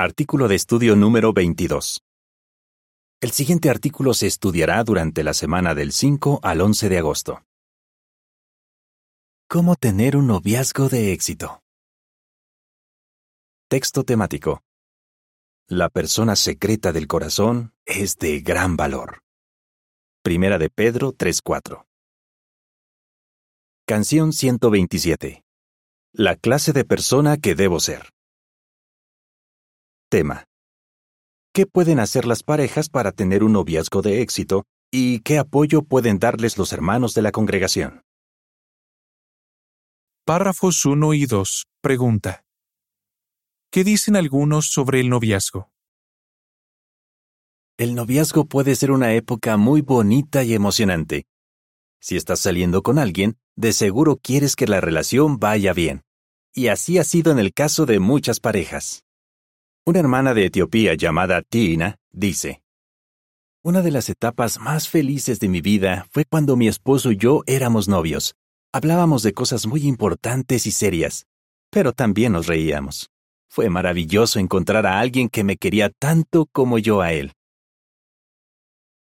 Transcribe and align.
Artículo 0.00 0.46
de 0.46 0.54
estudio 0.54 0.94
número 0.94 1.32
22. 1.32 2.04
El 3.20 3.32
siguiente 3.32 3.68
artículo 3.68 4.14
se 4.14 4.28
estudiará 4.28 4.84
durante 4.84 5.24
la 5.24 5.34
semana 5.34 5.74
del 5.74 5.90
5 5.90 6.38
al 6.44 6.60
11 6.60 6.88
de 6.88 6.98
agosto. 6.98 7.42
¿Cómo 9.48 9.74
tener 9.74 10.16
un 10.16 10.28
noviazgo 10.28 10.88
de 10.88 11.12
éxito? 11.12 11.64
Texto 13.68 14.04
temático. 14.04 14.62
La 15.66 15.88
persona 15.88 16.36
secreta 16.36 16.92
del 16.92 17.08
corazón 17.08 17.74
es 17.84 18.18
de 18.18 18.38
gran 18.40 18.76
valor. 18.76 19.24
Primera 20.22 20.58
de 20.58 20.70
Pedro 20.70 21.12
3.4. 21.12 21.84
Canción 23.84 24.32
127. 24.32 25.42
La 26.12 26.36
clase 26.36 26.72
de 26.72 26.84
persona 26.84 27.36
que 27.36 27.56
debo 27.56 27.80
ser. 27.80 28.12
Tema. 30.10 30.44
¿Qué 31.52 31.66
pueden 31.66 32.00
hacer 32.00 32.24
las 32.24 32.42
parejas 32.42 32.88
para 32.88 33.12
tener 33.12 33.44
un 33.44 33.52
noviazgo 33.52 34.00
de 34.00 34.22
éxito 34.22 34.64
y 34.90 35.20
qué 35.20 35.36
apoyo 35.36 35.82
pueden 35.82 36.18
darles 36.18 36.56
los 36.56 36.72
hermanos 36.72 37.12
de 37.12 37.20
la 37.20 37.30
congregación? 37.30 38.00
Párrafos 40.24 40.86
1 40.86 41.12
y 41.12 41.26
2. 41.26 41.66
Pregunta. 41.82 42.42
¿Qué 43.70 43.84
dicen 43.84 44.16
algunos 44.16 44.70
sobre 44.70 45.00
el 45.00 45.10
noviazgo? 45.10 45.70
El 47.76 47.94
noviazgo 47.94 48.46
puede 48.46 48.76
ser 48.76 48.92
una 48.92 49.12
época 49.12 49.58
muy 49.58 49.82
bonita 49.82 50.42
y 50.42 50.54
emocionante. 50.54 51.26
Si 52.00 52.16
estás 52.16 52.40
saliendo 52.40 52.82
con 52.82 52.98
alguien, 52.98 53.36
de 53.56 53.74
seguro 53.74 54.16
quieres 54.16 54.56
que 54.56 54.66
la 54.66 54.80
relación 54.80 55.38
vaya 55.38 55.74
bien. 55.74 56.00
Y 56.54 56.68
así 56.68 56.96
ha 56.96 57.04
sido 57.04 57.30
en 57.30 57.38
el 57.38 57.52
caso 57.52 57.84
de 57.84 57.98
muchas 57.98 58.40
parejas. 58.40 59.04
Una 59.88 60.00
hermana 60.00 60.34
de 60.34 60.44
Etiopía 60.44 60.92
llamada 60.92 61.40
Tina 61.40 61.96
dice, 62.12 62.60
Una 63.64 63.80
de 63.80 63.90
las 63.90 64.10
etapas 64.10 64.60
más 64.60 64.86
felices 64.86 65.40
de 65.40 65.48
mi 65.48 65.62
vida 65.62 66.06
fue 66.10 66.26
cuando 66.26 66.58
mi 66.58 66.68
esposo 66.68 67.10
y 67.10 67.16
yo 67.16 67.42
éramos 67.46 67.88
novios. 67.88 68.34
Hablábamos 68.70 69.22
de 69.22 69.32
cosas 69.32 69.66
muy 69.66 69.86
importantes 69.86 70.66
y 70.66 70.72
serias, 70.72 71.24
pero 71.70 71.94
también 71.94 72.32
nos 72.32 72.48
reíamos. 72.48 73.08
Fue 73.48 73.70
maravilloso 73.70 74.38
encontrar 74.38 74.84
a 74.84 75.00
alguien 75.00 75.30
que 75.30 75.42
me 75.42 75.56
quería 75.56 75.88
tanto 75.88 76.44
como 76.52 76.78
yo 76.78 77.00
a 77.00 77.14
él. 77.14 77.32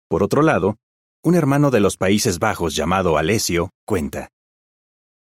Por 0.09 0.23
otro 0.23 0.43
lado, 0.43 0.77
un 1.25 1.35
hermano 1.35 1.73
de 1.73 1.81
los 1.81 1.97
Países 1.97 2.39
Bajos 2.39 2.77
llamado 2.77 3.19
Alessio 3.19 3.71
cuenta. 3.85 4.29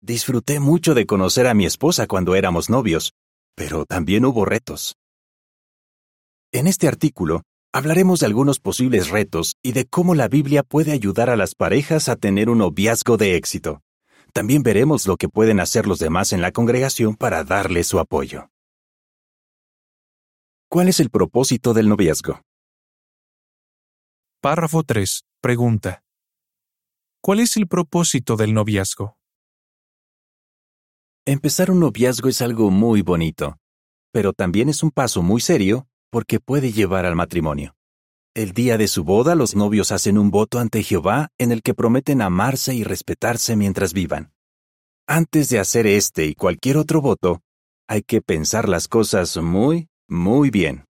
Disfruté 0.00 0.58
mucho 0.58 0.94
de 0.94 1.04
conocer 1.04 1.46
a 1.46 1.52
mi 1.52 1.66
esposa 1.66 2.06
cuando 2.06 2.34
éramos 2.34 2.70
novios, 2.70 3.12
pero 3.54 3.84
también 3.84 4.24
hubo 4.24 4.46
retos. 4.46 4.96
En 6.54 6.68
este 6.68 6.86
artículo, 6.86 7.42
hablaremos 7.72 8.20
de 8.20 8.26
algunos 8.26 8.60
posibles 8.60 9.10
retos 9.10 9.56
y 9.60 9.72
de 9.72 9.86
cómo 9.86 10.14
la 10.14 10.28
Biblia 10.28 10.62
puede 10.62 10.92
ayudar 10.92 11.28
a 11.28 11.34
las 11.34 11.56
parejas 11.56 12.08
a 12.08 12.14
tener 12.14 12.48
un 12.48 12.58
noviazgo 12.58 13.16
de 13.16 13.34
éxito. 13.34 13.82
También 14.32 14.62
veremos 14.62 15.08
lo 15.08 15.16
que 15.16 15.28
pueden 15.28 15.58
hacer 15.58 15.88
los 15.88 15.98
demás 15.98 16.32
en 16.32 16.40
la 16.40 16.52
congregación 16.52 17.16
para 17.16 17.42
darle 17.42 17.82
su 17.82 17.98
apoyo. 17.98 18.50
¿Cuál 20.68 20.86
es 20.86 21.00
el 21.00 21.10
propósito 21.10 21.74
del 21.74 21.88
noviazgo? 21.88 22.40
Párrafo 24.40 24.84
3. 24.84 25.24
Pregunta. 25.40 26.04
¿Cuál 27.20 27.40
es 27.40 27.56
el 27.56 27.66
propósito 27.66 28.36
del 28.36 28.54
noviazgo? 28.54 29.16
Empezar 31.26 31.72
un 31.72 31.80
noviazgo 31.80 32.28
es 32.28 32.40
algo 32.42 32.70
muy 32.70 33.02
bonito, 33.02 33.56
pero 34.12 34.32
también 34.32 34.68
es 34.68 34.84
un 34.84 34.92
paso 34.92 35.20
muy 35.20 35.40
serio 35.40 35.88
porque 36.14 36.38
puede 36.38 36.70
llevar 36.70 37.06
al 37.06 37.16
matrimonio. 37.16 37.74
El 38.34 38.52
día 38.52 38.78
de 38.78 38.86
su 38.86 39.02
boda 39.02 39.34
los 39.34 39.56
novios 39.56 39.90
hacen 39.90 40.16
un 40.16 40.30
voto 40.30 40.60
ante 40.60 40.84
Jehová 40.84 41.32
en 41.38 41.50
el 41.50 41.60
que 41.60 41.74
prometen 41.74 42.22
amarse 42.22 42.72
y 42.72 42.84
respetarse 42.84 43.56
mientras 43.56 43.92
vivan. 43.92 44.32
Antes 45.08 45.48
de 45.48 45.58
hacer 45.58 45.88
este 45.88 46.26
y 46.26 46.36
cualquier 46.36 46.76
otro 46.76 47.00
voto, 47.00 47.42
hay 47.88 48.02
que 48.02 48.22
pensar 48.22 48.68
las 48.68 48.86
cosas 48.86 49.36
muy, 49.38 49.88
muy 50.08 50.50
bien. 50.50 50.84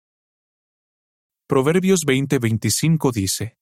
Proverbios 1.46 2.04
20:25 2.04 3.12
dice, 3.12 3.56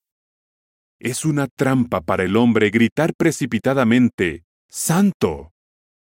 Es 0.98 1.26
una 1.26 1.46
trampa 1.46 2.00
para 2.00 2.24
el 2.24 2.38
hombre 2.38 2.70
gritar 2.70 3.12
precipitadamente, 3.14 4.46
Santo, 4.70 5.52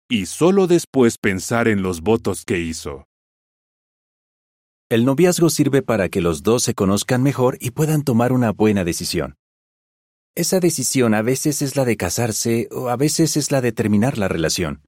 y 0.10 0.26
solo 0.26 0.68
después 0.68 1.18
pensar 1.18 1.70
en 1.70 1.82
los 1.82 2.02
votos 2.02 2.44
que 2.44 2.60
hizo. 2.60 3.08
El 4.88 5.04
noviazgo 5.04 5.50
sirve 5.50 5.82
para 5.82 6.10
que 6.10 6.22
los 6.22 6.44
dos 6.44 6.62
se 6.62 6.76
conozcan 6.76 7.24
mejor 7.24 7.58
y 7.60 7.72
puedan 7.72 8.04
tomar 8.04 8.32
una 8.32 8.52
buena 8.52 8.84
decisión. 8.84 9.36
Esa 10.36 10.60
decisión 10.60 11.16
a 11.16 11.24
veces 11.24 11.64
es 11.64 11.76
la 11.76 11.86
de 11.86 11.98
casarse 11.98 12.70
o 12.72 12.90
a 12.90 12.96
veces 12.96 13.36
es 13.36 13.52
la 13.52 13.62
de 13.62 13.72
terminar 13.72 14.20
la 14.20 14.28
relación. 14.28 14.84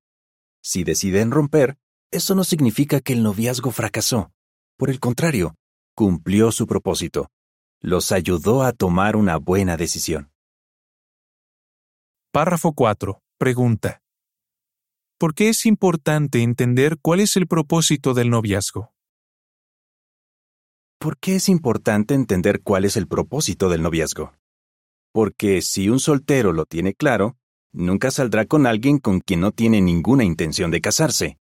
Si 0.61 0.83
deciden 0.83 1.31
romper, 1.31 1.77
eso 2.11 2.35
no 2.35 2.43
significa 2.43 3.01
que 3.01 3.13
el 3.13 3.23
noviazgo 3.23 3.71
fracasó. 3.71 4.31
Por 4.77 4.91
el 4.91 4.99
contrario, 4.99 5.55
cumplió 5.95 6.51
su 6.51 6.67
propósito. 6.67 7.31
Los 7.81 8.11
ayudó 8.11 8.61
a 8.61 8.73
tomar 8.73 9.15
una 9.15 9.37
buena 9.37 9.77
decisión. 9.77 10.29
Párrafo 12.31 12.73
4. 12.73 13.19
Pregunta. 13.39 14.03
¿Por 15.17 15.33
qué 15.33 15.49
es 15.49 15.65
importante 15.65 16.43
entender 16.43 16.99
cuál 17.01 17.19
es 17.19 17.35
el 17.35 17.47
propósito 17.47 18.13
del 18.13 18.29
noviazgo? 18.29 18.93
¿Por 20.99 21.19
qué 21.19 21.35
es 21.35 21.47
importante 21.47 22.15
entender 22.15 22.61
cuál 22.63 22.83
es 22.83 22.97
el 22.97 23.07
propósito 23.07 23.69
del 23.69 23.83
noviazgo? 23.83 24.33
Porque 25.11 25.61
si 25.61 25.89
un 25.89 25.99
soltero 25.99 26.53
lo 26.53 26.65
tiene 26.65 26.95
claro, 26.95 27.37
nunca 27.71 28.09
saldrá 28.09 28.45
con 28.45 28.65
alguien 28.65 28.97
con 28.97 29.19
quien 29.19 29.41
no 29.41 29.51
tiene 29.51 29.79
ninguna 29.79 30.23
intención 30.23 30.71
de 30.71 30.81
casarse. 30.81 31.37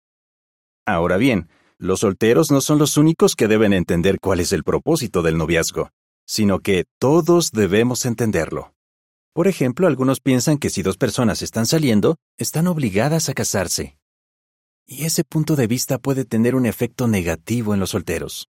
Ahora 0.87 1.19
bien, 1.19 1.51
los 1.77 2.01
solteros 2.01 2.51
no 2.51 2.63
son 2.63 2.79
los 2.79 2.97
únicos 2.97 3.37
que 3.37 3.47
deben 3.47 3.75
entender 3.75 4.21
cuál 4.21 4.41
es 4.41 4.53
el 4.53 4.65
propósito 4.65 5.21
del 5.21 5.37
noviazgo, 5.37 5.91
sino 6.25 6.61
que 6.61 6.87
todos 6.99 7.51
debemos 7.51 8.07
entenderlo. 8.07 8.73
Por 9.35 9.49
ejemplo, 9.49 9.87
algunos 9.87 10.21
piensan 10.21 10.57
que 10.57 10.71
si 10.71 10.83
dos 10.83 10.97
personas 10.97 11.43
están 11.43 11.67
saliendo, 11.67 12.17
están 12.39 12.69
obligadas 12.69 13.29
a 13.29 13.35
casarse. 13.35 13.99
Y 14.87 15.05
ese 15.05 15.25
punto 15.25 15.57
de 15.57 15.67
vista 15.67 15.99
puede 15.99 16.25
tener 16.25 16.55
un 16.55 16.65
efecto 16.65 17.07
negativo 17.07 17.75
en 17.75 17.81
los 17.81 17.91
solteros. 17.91 18.49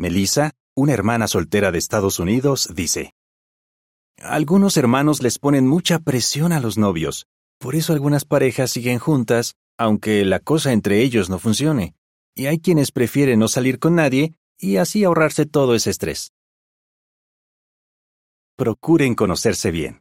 Melissa, 0.00 0.52
una 0.74 0.94
hermana 0.94 1.28
soltera 1.28 1.70
de 1.72 1.78
Estados 1.78 2.18
Unidos, 2.18 2.70
dice, 2.74 3.12
Algunos 4.16 4.78
hermanos 4.78 5.22
les 5.22 5.38
ponen 5.38 5.66
mucha 5.66 5.98
presión 5.98 6.52
a 6.52 6.60
los 6.60 6.78
novios, 6.78 7.26
por 7.58 7.74
eso 7.74 7.92
algunas 7.92 8.24
parejas 8.24 8.70
siguen 8.70 8.98
juntas, 8.98 9.56
aunque 9.76 10.24
la 10.24 10.40
cosa 10.40 10.72
entre 10.72 11.02
ellos 11.02 11.28
no 11.28 11.38
funcione, 11.38 11.94
y 12.34 12.46
hay 12.46 12.60
quienes 12.60 12.92
prefieren 12.92 13.40
no 13.40 13.48
salir 13.48 13.78
con 13.78 13.94
nadie 13.94 14.34
y 14.58 14.78
así 14.78 15.04
ahorrarse 15.04 15.44
todo 15.44 15.74
ese 15.74 15.90
estrés. 15.90 16.32
Procuren 18.56 19.14
conocerse 19.14 19.70
bien. 19.70 20.00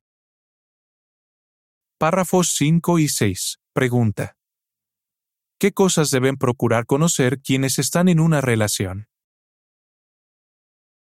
Párrafos 1.98 2.54
5 2.56 3.00
y 3.00 3.10
6. 3.10 3.60
Pregunta. 3.74 4.38
¿Qué 5.60 5.74
cosas 5.74 6.10
deben 6.10 6.38
procurar 6.38 6.86
conocer 6.86 7.42
quienes 7.42 7.80
están 7.80 8.08
en 8.08 8.22
una 8.22 8.40
relación? 8.40 9.09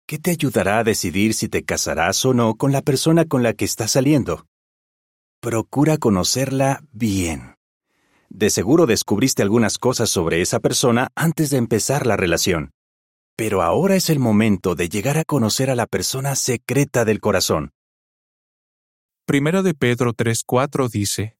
¿Qué 0.06 0.18
te 0.18 0.32
ayudará 0.32 0.80
a 0.80 0.84
decidir 0.84 1.32
si 1.32 1.48
te 1.48 1.64
casarás 1.64 2.26
o 2.26 2.34
no 2.34 2.56
con 2.56 2.72
la 2.72 2.82
persona 2.82 3.24
con 3.24 3.42
la 3.42 3.54
que 3.54 3.64
estás 3.64 3.92
saliendo? 3.92 4.46
Procura 5.40 5.96
conocerla 5.96 6.84
bien. 6.92 7.54
De 8.28 8.50
seguro 8.50 8.84
descubriste 8.84 9.40
algunas 9.40 9.78
cosas 9.78 10.10
sobre 10.10 10.42
esa 10.42 10.60
persona 10.60 11.08
antes 11.14 11.48
de 11.48 11.56
empezar 11.56 12.06
la 12.06 12.18
relación. 12.18 12.72
Pero 13.34 13.62
ahora 13.62 13.96
es 13.96 14.10
el 14.10 14.18
momento 14.18 14.74
de 14.74 14.90
llegar 14.90 15.16
a 15.16 15.24
conocer 15.24 15.70
a 15.70 15.74
la 15.74 15.86
persona 15.86 16.34
secreta 16.34 17.06
del 17.06 17.20
corazón. 17.20 17.70
Primero 19.26 19.62
de 19.62 19.72
Pedro 19.72 20.12
3:4 20.12 20.90
dice, 20.90 21.38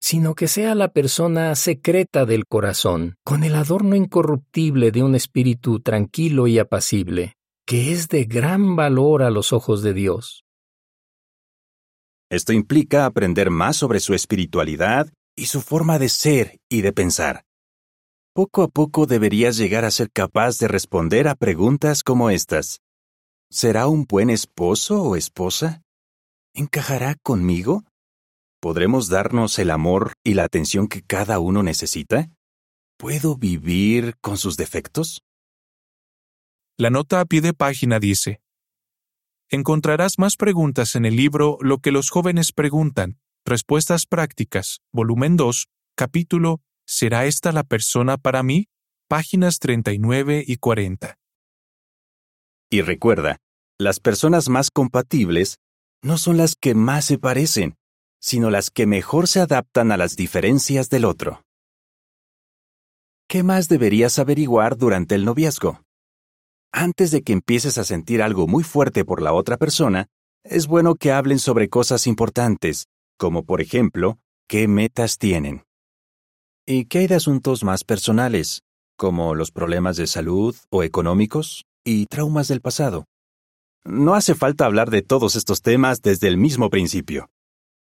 sino 0.00 0.34
que 0.34 0.48
sea 0.48 0.74
la 0.74 0.88
persona 0.88 1.54
secreta 1.56 2.24
del 2.24 2.46
corazón, 2.46 3.16
con 3.22 3.44
el 3.44 3.54
adorno 3.54 3.96
incorruptible 3.96 4.92
de 4.92 5.02
un 5.02 5.14
espíritu 5.14 5.80
tranquilo 5.80 6.46
y 6.46 6.58
apacible, 6.58 7.36
que 7.70 7.92
es 7.92 8.08
de 8.08 8.24
gran 8.24 8.74
valor 8.74 9.22
a 9.22 9.30
los 9.30 9.52
ojos 9.52 9.80
de 9.80 9.94
Dios. 9.94 10.44
Esto 12.28 12.52
implica 12.52 13.06
aprender 13.06 13.48
más 13.50 13.76
sobre 13.76 14.00
su 14.00 14.12
espiritualidad 14.12 15.08
y 15.36 15.46
su 15.46 15.60
forma 15.60 16.00
de 16.00 16.08
ser 16.08 16.58
y 16.68 16.80
de 16.80 16.92
pensar. 16.92 17.44
Poco 18.34 18.64
a 18.64 18.68
poco 18.68 19.06
deberías 19.06 19.56
llegar 19.56 19.84
a 19.84 19.92
ser 19.92 20.10
capaz 20.10 20.58
de 20.58 20.66
responder 20.66 21.28
a 21.28 21.36
preguntas 21.36 22.02
como 22.02 22.30
estas. 22.30 22.80
¿Será 23.52 23.86
un 23.86 24.04
buen 24.04 24.30
esposo 24.30 25.04
o 25.04 25.14
esposa? 25.14 25.80
¿Encajará 26.52 27.14
conmigo? 27.22 27.84
¿Podremos 28.60 29.08
darnos 29.08 29.60
el 29.60 29.70
amor 29.70 30.14
y 30.24 30.34
la 30.34 30.42
atención 30.42 30.88
que 30.88 31.02
cada 31.02 31.38
uno 31.38 31.62
necesita? 31.62 32.32
¿Puedo 32.98 33.36
vivir 33.36 34.16
con 34.20 34.38
sus 34.38 34.56
defectos? 34.56 35.22
La 36.80 36.88
nota 36.88 37.20
a 37.20 37.26
pie 37.26 37.42
de 37.42 37.52
página 37.52 38.00
dice, 38.00 38.40
Encontrarás 39.50 40.18
más 40.18 40.36
preguntas 40.38 40.94
en 40.94 41.04
el 41.04 41.14
libro 41.14 41.58
Lo 41.60 41.76
que 41.76 41.92
los 41.92 42.08
jóvenes 42.08 42.52
preguntan, 42.52 43.20
Respuestas 43.44 44.06
prácticas, 44.06 44.80
volumen 44.90 45.36
2, 45.36 45.68
capítulo 45.94 46.62
¿Será 46.86 47.26
esta 47.26 47.52
la 47.52 47.64
persona 47.64 48.16
para 48.16 48.42
mí? 48.42 48.68
Páginas 49.08 49.58
39 49.58 50.42
y 50.46 50.56
40. 50.56 51.18
Y 52.70 52.80
recuerda, 52.80 53.36
las 53.78 54.00
personas 54.00 54.48
más 54.48 54.70
compatibles 54.70 55.58
no 56.02 56.16
son 56.16 56.38
las 56.38 56.54
que 56.58 56.74
más 56.74 57.04
se 57.04 57.18
parecen, 57.18 57.76
sino 58.20 58.48
las 58.48 58.70
que 58.70 58.86
mejor 58.86 59.28
se 59.28 59.40
adaptan 59.40 59.92
a 59.92 59.98
las 59.98 60.16
diferencias 60.16 60.88
del 60.88 61.04
otro. 61.04 61.42
¿Qué 63.28 63.42
más 63.42 63.68
deberías 63.68 64.18
averiguar 64.18 64.78
durante 64.78 65.14
el 65.14 65.26
noviazgo? 65.26 65.82
Antes 66.72 67.10
de 67.10 67.22
que 67.22 67.32
empieces 67.32 67.78
a 67.78 67.84
sentir 67.84 68.22
algo 68.22 68.46
muy 68.46 68.62
fuerte 68.62 69.04
por 69.04 69.22
la 69.22 69.32
otra 69.32 69.56
persona, 69.56 70.06
es 70.44 70.66
bueno 70.66 70.94
que 70.94 71.12
hablen 71.12 71.38
sobre 71.38 71.68
cosas 71.68 72.06
importantes, 72.06 72.86
como 73.18 73.44
por 73.44 73.60
ejemplo, 73.60 74.18
qué 74.48 74.68
metas 74.68 75.18
tienen. 75.18 75.64
¿Y 76.66 76.84
qué 76.84 77.00
hay 77.00 77.06
de 77.08 77.16
asuntos 77.16 77.64
más 77.64 77.82
personales, 77.84 78.62
como 78.96 79.34
los 79.34 79.50
problemas 79.50 79.96
de 79.96 80.06
salud 80.06 80.54
o 80.70 80.82
económicos 80.82 81.64
y 81.84 82.06
traumas 82.06 82.48
del 82.48 82.60
pasado? 82.60 83.06
No 83.84 84.14
hace 84.14 84.34
falta 84.34 84.66
hablar 84.66 84.90
de 84.90 85.02
todos 85.02 85.36
estos 85.36 85.62
temas 85.62 86.02
desde 86.02 86.28
el 86.28 86.36
mismo 86.36 86.70
principio. 86.70 87.28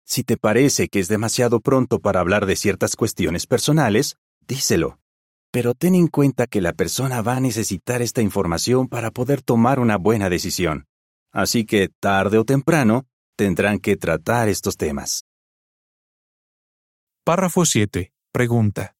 Si 0.05 0.23
te 0.23 0.37
parece 0.37 0.87
que 0.87 0.99
es 0.99 1.09
demasiado 1.09 1.59
pronto 1.59 1.99
para 1.99 2.21
hablar 2.21 2.45
de 2.45 2.55
ciertas 2.55 2.95
cuestiones 2.95 3.45
personales, 3.45 4.15
díselo. 4.47 4.99
Pero 5.51 5.73
ten 5.73 5.95
en 5.95 6.07
cuenta 6.07 6.47
que 6.47 6.61
la 6.61 6.73
persona 6.73 7.21
va 7.21 7.37
a 7.37 7.39
necesitar 7.39 8.01
esta 8.01 8.21
información 8.21 8.87
para 8.87 9.11
poder 9.11 9.41
tomar 9.41 9.79
una 9.79 9.97
buena 9.97 10.29
decisión. 10.29 10.85
Así 11.31 11.65
que, 11.65 11.89
tarde 11.99 12.37
o 12.37 12.45
temprano, 12.45 13.05
tendrán 13.37 13.79
que 13.79 13.95
tratar 13.95 14.49
estos 14.49 14.77
temas. 14.77 15.23
Párrafo 17.23 17.65
7. 17.65 18.11
Pregunta. 18.31 18.95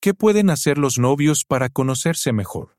¿Qué 0.00 0.14
pueden 0.14 0.50
hacer 0.50 0.78
los 0.78 0.98
novios 0.98 1.44
para 1.44 1.68
conocerse 1.68 2.32
mejor? 2.32 2.76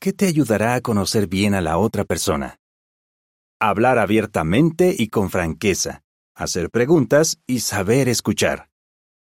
¿Qué 0.00 0.12
te 0.12 0.26
ayudará 0.26 0.74
a 0.74 0.80
conocer 0.80 1.28
bien 1.28 1.54
a 1.54 1.60
la 1.60 1.78
otra 1.78 2.04
persona? 2.04 2.58
Hablar 3.60 3.98
abiertamente 3.98 4.94
y 4.98 5.08
con 5.08 5.30
franqueza, 5.30 6.02
hacer 6.34 6.70
preguntas 6.70 7.38
y 7.46 7.60
saber 7.60 8.08
escuchar. 8.08 8.71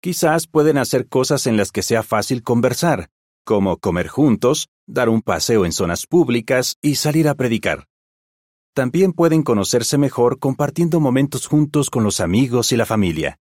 Quizás 0.01 0.47
pueden 0.47 0.79
hacer 0.79 1.09
cosas 1.09 1.49
en 1.49 1.57
las 1.57 1.73
que 1.73 1.83
sea 1.83 2.05
fácil 2.05 2.45
conversar, 2.45 3.11
como 3.45 3.79
comer 3.79 4.07
juntos, 4.07 4.69
dar 4.87 5.09
un 5.09 5.23
paseo 5.23 5.65
en 5.65 5.73
zonas 5.73 6.07
públicas 6.07 6.77
y 6.81 6.95
salir 6.95 7.29
a 7.29 7.35
predicar. 7.35 7.87
También 8.75 9.13
pueden 9.13 9.43
conocerse 9.43 9.99
mejor 9.99 10.39
compartiendo 10.39 11.01
momentos 11.01 11.49
juntos 11.49 11.91
con 11.91 12.05
los 12.05 12.21
amigos 12.21 12.71
y 12.71 12.77
la 12.77 12.87
familia. 12.87 13.41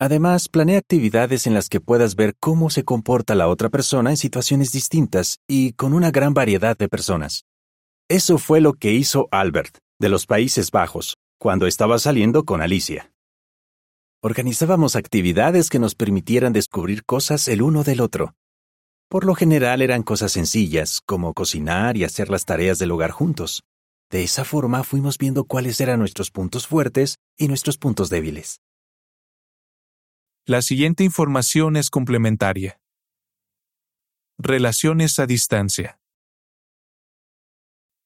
Además, 0.00 0.48
planea 0.48 0.78
actividades 0.78 1.46
en 1.46 1.52
las 1.52 1.68
que 1.68 1.80
puedas 1.80 2.16
ver 2.16 2.34
cómo 2.40 2.70
se 2.70 2.84
comporta 2.84 3.34
la 3.34 3.48
otra 3.48 3.68
persona 3.68 4.08
en 4.10 4.16
situaciones 4.16 4.72
distintas 4.72 5.38
y 5.46 5.74
con 5.74 5.92
una 5.92 6.10
gran 6.10 6.32
variedad 6.32 6.78
de 6.78 6.88
personas. 6.88 7.44
Eso 8.08 8.38
fue 8.38 8.62
lo 8.62 8.72
que 8.72 8.92
hizo 8.92 9.28
Albert, 9.30 9.76
de 10.00 10.08
los 10.08 10.24
Países 10.24 10.70
Bajos, 10.70 11.16
cuando 11.38 11.66
estaba 11.66 11.98
saliendo 11.98 12.44
con 12.44 12.62
Alicia. 12.62 13.13
Organizábamos 14.26 14.96
actividades 14.96 15.68
que 15.68 15.78
nos 15.78 15.94
permitieran 15.94 16.54
descubrir 16.54 17.04
cosas 17.04 17.46
el 17.46 17.60
uno 17.60 17.84
del 17.84 18.00
otro. 18.00 18.34
Por 19.10 19.26
lo 19.26 19.34
general 19.34 19.82
eran 19.82 20.02
cosas 20.02 20.32
sencillas, 20.32 21.02
como 21.04 21.34
cocinar 21.34 21.98
y 21.98 22.04
hacer 22.04 22.30
las 22.30 22.46
tareas 22.46 22.78
del 22.78 22.92
hogar 22.92 23.10
juntos. 23.10 23.64
De 24.10 24.22
esa 24.22 24.46
forma 24.46 24.82
fuimos 24.82 25.18
viendo 25.18 25.44
cuáles 25.44 25.78
eran 25.78 25.98
nuestros 25.98 26.30
puntos 26.30 26.66
fuertes 26.66 27.18
y 27.36 27.48
nuestros 27.48 27.76
puntos 27.76 28.08
débiles. 28.08 28.62
La 30.46 30.62
siguiente 30.62 31.04
información 31.04 31.76
es 31.76 31.90
complementaria. 31.90 32.80
Relaciones 34.38 35.18
a 35.18 35.26
distancia. 35.26 35.98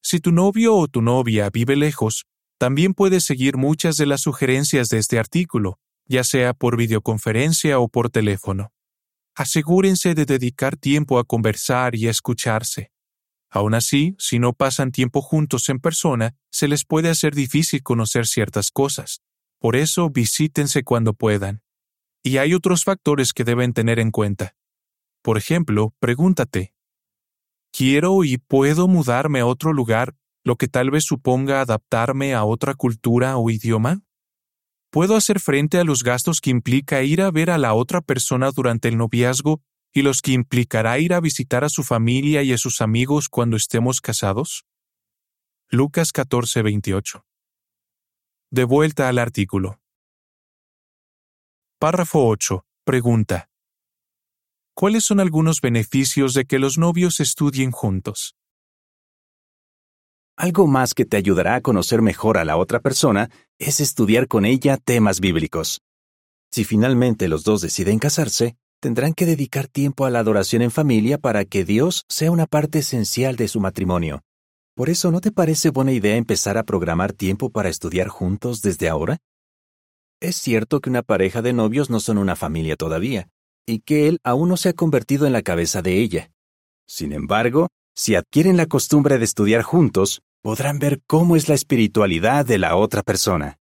Si 0.02 0.18
tu 0.18 0.32
novio 0.32 0.74
o 0.74 0.88
tu 0.88 1.00
novia 1.00 1.48
vive 1.48 1.76
lejos, 1.76 2.24
también 2.58 2.92
puedes 2.92 3.24
seguir 3.24 3.56
muchas 3.56 3.96
de 3.96 4.06
las 4.06 4.22
sugerencias 4.22 4.88
de 4.88 4.98
este 4.98 5.20
artículo, 5.20 5.78
ya 6.08 6.24
sea 6.24 6.54
por 6.54 6.76
videoconferencia 6.76 7.78
o 7.78 7.88
por 7.88 8.10
teléfono. 8.10 8.72
Asegúrense 9.34 10.14
de 10.14 10.24
dedicar 10.24 10.76
tiempo 10.76 11.18
a 11.18 11.24
conversar 11.24 11.94
y 11.94 12.08
a 12.08 12.10
escucharse. 12.10 12.90
Aún 13.50 13.74
así, 13.74 14.16
si 14.18 14.38
no 14.38 14.52
pasan 14.52 14.90
tiempo 14.90 15.22
juntos 15.22 15.68
en 15.68 15.78
persona, 15.78 16.34
se 16.50 16.66
les 16.66 16.84
puede 16.84 17.08
hacer 17.08 17.34
difícil 17.34 17.82
conocer 17.82 18.26
ciertas 18.26 18.70
cosas. 18.70 19.22
Por 19.58 19.76
eso, 19.76 20.10
visítense 20.10 20.82
cuando 20.82 21.14
puedan. 21.14 21.62
Y 22.22 22.38
hay 22.38 22.52
otros 22.52 22.84
factores 22.84 23.32
que 23.32 23.44
deben 23.44 23.72
tener 23.72 24.00
en 24.00 24.10
cuenta. 24.10 24.56
Por 25.22 25.38
ejemplo, 25.38 25.94
pregúntate, 26.00 26.74
¿quiero 27.70 28.24
y 28.24 28.38
puedo 28.38 28.88
mudarme 28.88 29.40
a 29.40 29.46
otro 29.46 29.72
lugar, 29.72 30.16
lo 30.44 30.56
que 30.56 30.68
tal 30.68 30.90
vez 30.90 31.04
suponga 31.04 31.60
adaptarme 31.60 32.34
a 32.34 32.44
otra 32.44 32.74
cultura 32.74 33.36
o 33.36 33.50
idioma? 33.50 34.02
¿Puedo 34.90 35.16
hacer 35.16 35.38
frente 35.38 35.78
a 35.78 35.84
los 35.84 36.02
gastos 36.02 36.40
que 36.40 36.50
implica 36.50 37.02
ir 37.02 37.20
a 37.20 37.30
ver 37.30 37.50
a 37.50 37.58
la 37.58 37.74
otra 37.74 38.00
persona 38.00 38.50
durante 38.50 38.88
el 38.88 38.96
noviazgo 38.96 39.60
y 39.92 40.00
los 40.00 40.22
que 40.22 40.32
implicará 40.32 40.98
ir 40.98 41.12
a 41.12 41.20
visitar 41.20 41.62
a 41.62 41.68
su 41.68 41.84
familia 41.84 42.42
y 42.42 42.52
a 42.52 42.58
sus 42.58 42.80
amigos 42.80 43.28
cuando 43.28 43.56
estemos 43.56 44.00
casados? 44.00 44.64
Lucas 45.68 46.12
14:28. 46.12 47.26
De 48.50 48.64
vuelta 48.64 49.10
al 49.10 49.18
artículo. 49.18 49.78
Párrafo 51.78 52.26
8. 52.26 52.64
Pregunta. 52.84 53.50
¿Cuáles 54.72 55.04
son 55.04 55.20
algunos 55.20 55.60
beneficios 55.60 56.32
de 56.32 56.46
que 56.46 56.58
los 56.58 56.78
novios 56.78 57.20
estudien 57.20 57.72
juntos? 57.72 58.36
Algo 60.38 60.68
más 60.68 60.94
que 60.94 61.04
te 61.04 61.16
ayudará 61.16 61.56
a 61.56 61.60
conocer 61.60 62.00
mejor 62.00 62.38
a 62.38 62.44
la 62.44 62.56
otra 62.56 62.78
persona 62.78 63.28
es 63.58 63.80
estudiar 63.80 64.28
con 64.28 64.44
ella 64.44 64.76
temas 64.76 65.18
bíblicos. 65.18 65.82
Si 66.52 66.62
finalmente 66.62 67.26
los 67.26 67.42
dos 67.42 67.60
deciden 67.60 67.98
casarse, 67.98 68.56
tendrán 68.80 69.14
que 69.14 69.26
dedicar 69.26 69.66
tiempo 69.66 70.04
a 70.04 70.10
la 70.10 70.20
adoración 70.20 70.62
en 70.62 70.70
familia 70.70 71.18
para 71.18 71.44
que 71.44 71.64
Dios 71.64 72.04
sea 72.08 72.30
una 72.30 72.46
parte 72.46 72.78
esencial 72.78 73.34
de 73.34 73.48
su 73.48 73.58
matrimonio. 73.58 74.22
Por 74.76 74.90
eso, 74.90 75.10
¿no 75.10 75.20
te 75.20 75.32
parece 75.32 75.70
buena 75.70 75.90
idea 75.90 76.14
empezar 76.14 76.56
a 76.56 76.62
programar 76.62 77.12
tiempo 77.12 77.50
para 77.50 77.68
estudiar 77.68 78.06
juntos 78.06 78.62
desde 78.62 78.88
ahora? 78.88 79.18
Es 80.20 80.36
cierto 80.36 80.78
que 80.78 80.88
una 80.88 81.02
pareja 81.02 81.42
de 81.42 81.52
novios 81.52 81.90
no 81.90 81.98
son 81.98 82.16
una 82.16 82.36
familia 82.36 82.76
todavía, 82.76 83.28
y 83.66 83.80
que 83.80 84.06
él 84.06 84.20
aún 84.22 84.50
no 84.50 84.56
se 84.56 84.68
ha 84.68 84.72
convertido 84.72 85.26
en 85.26 85.32
la 85.32 85.42
cabeza 85.42 85.82
de 85.82 86.00
ella. 86.00 86.30
Sin 86.86 87.12
embargo, 87.12 87.66
si 87.96 88.14
adquieren 88.14 88.56
la 88.56 88.66
costumbre 88.66 89.18
de 89.18 89.24
estudiar 89.24 89.62
juntos, 89.62 90.22
podrán 90.42 90.78
ver 90.78 91.00
cómo 91.06 91.36
es 91.36 91.48
la 91.48 91.54
espiritualidad 91.54 92.46
de 92.46 92.58
la 92.58 92.76
otra 92.76 93.02
persona. 93.02 93.58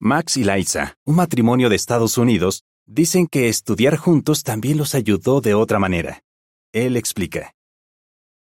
Max 0.00 0.36
y 0.36 0.44
Liza, 0.44 0.96
un 1.04 1.16
matrimonio 1.16 1.68
de 1.68 1.76
Estados 1.76 2.18
Unidos, 2.18 2.64
dicen 2.86 3.26
que 3.26 3.48
estudiar 3.48 3.96
juntos 3.96 4.42
también 4.42 4.78
los 4.78 4.94
ayudó 4.94 5.40
de 5.40 5.54
otra 5.54 5.78
manera. 5.78 6.22
Él 6.72 6.96
explica. 6.96 7.54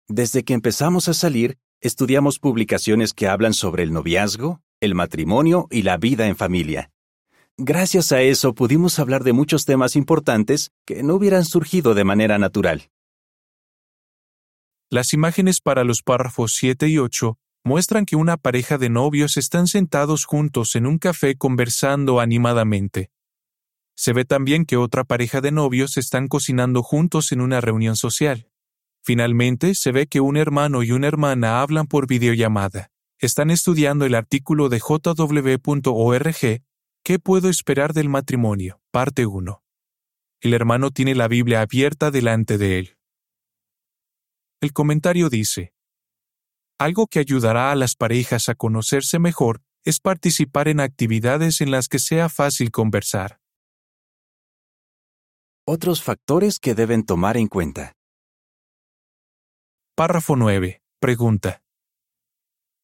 Desde 0.08 0.44
que 0.44 0.54
empezamos 0.54 1.08
a 1.08 1.14
salir, 1.14 1.58
estudiamos 1.80 2.38
publicaciones 2.38 3.12
que 3.12 3.28
hablan 3.28 3.54
sobre 3.54 3.82
el 3.82 3.92
noviazgo, 3.92 4.60
el 4.80 4.94
matrimonio 4.94 5.66
y 5.70 5.82
la 5.82 5.96
vida 5.96 6.26
en 6.26 6.36
familia. 6.36 6.90
Gracias 7.56 8.12
a 8.12 8.22
eso 8.22 8.54
pudimos 8.54 8.98
hablar 8.98 9.24
de 9.24 9.32
muchos 9.32 9.64
temas 9.66 9.96
importantes 9.96 10.70
que 10.86 11.02
no 11.02 11.14
hubieran 11.14 11.44
surgido 11.44 11.94
de 11.94 12.04
manera 12.04 12.38
natural. 12.38 12.90
Las 14.92 15.12
imágenes 15.12 15.60
para 15.60 15.84
los 15.84 16.02
párrafos 16.02 16.56
7 16.56 16.88
y 16.88 16.98
8 16.98 17.38
muestran 17.62 18.04
que 18.06 18.16
una 18.16 18.36
pareja 18.36 18.76
de 18.76 18.90
novios 18.90 19.36
están 19.36 19.68
sentados 19.68 20.24
juntos 20.24 20.74
en 20.74 20.84
un 20.84 20.98
café 20.98 21.36
conversando 21.36 22.18
animadamente. 22.18 23.12
Se 23.94 24.12
ve 24.12 24.24
también 24.24 24.64
que 24.64 24.76
otra 24.76 25.04
pareja 25.04 25.40
de 25.40 25.52
novios 25.52 25.96
están 25.96 26.26
cocinando 26.26 26.82
juntos 26.82 27.30
en 27.30 27.40
una 27.40 27.60
reunión 27.60 27.94
social. 27.94 28.50
Finalmente, 29.00 29.76
se 29.76 29.92
ve 29.92 30.08
que 30.08 30.20
un 30.20 30.36
hermano 30.36 30.82
y 30.82 30.90
una 30.90 31.06
hermana 31.06 31.62
hablan 31.62 31.86
por 31.86 32.08
videollamada. 32.08 32.90
Están 33.20 33.52
estudiando 33.52 34.06
el 34.06 34.16
artículo 34.16 34.68
de 34.68 34.80
jw.org 34.80 36.62
¿Qué 37.04 37.18
puedo 37.20 37.48
esperar 37.48 37.92
del 37.92 38.08
matrimonio? 38.08 38.80
Parte 38.90 39.24
1. 39.24 39.62
El 40.40 40.52
hermano 40.52 40.90
tiene 40.90 41.14
la 41.14 41.28
Biblia 41.28 41.60
abierta 41.60 42.10
delante 42.10 42.58
de 42.58 42.78
él. 42.80 42.96
El 44.60 44.72
comentario 44.72 45.30
dice, 45.30 45.72
algo 46.80 47.08
que 47.08 47.18
ayudará 47.18 47.72
a 47.72 47.74
las 47.74 47.94
parejas 47.94 48.48
a 48.48 48.54
conocerse 48.54 49.18
mejor 49.18 49.62
es 49.84 50.00
participar 50.00 50.66
en 50.66 50.80
actividades 50.80 51.60
en 51.60 51.70
las 51.70 51.88
que 51.88 51.98
sea 51.98 52.30
fácil 52.30 52.70
conversar. 52.70 53.38
Otros 55.66 56.02
factores 56.02 56.58
que 56.58 56.74
deben 56.74 57.04
tomar 57.04 57.36
en 57.36 57.48
cuenta. 57.48 57.92
Párrafo 59.94 60.36
9. 60.36 60.82
Pregunta. 61.00 61.62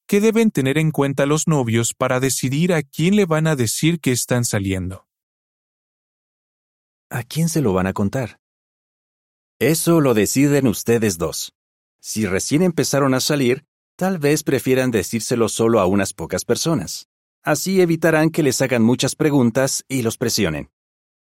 ¿Qué 0.06 0.20
deben 0.20 0.50
tener 0.50 0.76
en 0.76 0.90
cuenta 0.90 1.24
los 1.24 1.48
novios 1.48 1.94
para 1.94 2.20
decidir 2.20 2.74
a 2.74 2.82
quién 2.82 3.16
le 3.16 3.24
van 3.24 3.46
a 3.46 3.56
decir 3.56 3.98
que 4.00 4.12
están 4.12 4.44
saliendo? 4.44 5.08
¿A 7.10 7.22
quién 7.22 7.48
se 7.48 7.62
lo 7.62 7.72
van 7.72 7.86
a 7.86 7.94
contar? 7.94 8.40
Eso 9.58 10.02
lo 10.02 10.12
deciden 10.12 10.66
ustedes 10.66 11.16
dos. 11.16 11.55
Si 12.08 12.24
recién 12.24 12.62
empezaron 12.62 13.14
a 13.14 13.20
salir, 13.20 13.64
tal 13.96 14.18
vez 14.18 14.44
prefieran 14.44 14.92
decírselo 14.92 15.48
solo 15.48 15.80
a 15.80 15.86
unas 15.86 16.12
pocas 16.12 16.44
personas. 16.44 17.08
Así 17.42 17.80
evitarán 17.80 18.30
que 18.30 18.44
les 18.44 18.62
hagan 18.62 18.84
muchas 18.84 19.16
preguntas 19.16 19.82
y 19.88 20.02
los 20.02 20.16
presionen. 20.16 20.70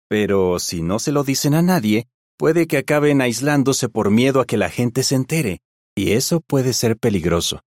Pero 0.10 0.60
si 0.60 0.82
no 0.82 1.00
se 1.00 1.14
lo 1.14 1.24
dicen 1.24 1.54
a 1.54 1.62
nadie, 1.62 2.08
puede 2.38 2.68
que 2.68 2.76
acaben 2.76 3.22
aislándose 3.22 3.88
por 3.88 4.12
miedo 4.12 4.42
a 4.42 4.46
que 4.46 4.58
la 4.58 4.70
gente 4.70 5.04
se 5.04 5.16
entere, 5.16 5.62
y 5.96 6.12
eso 6.12 6.42
puede 6.42 6.74
ser 6.74 6.98
peligroso. 6.98 7.62